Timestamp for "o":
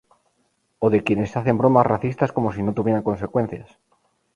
0.79-0.87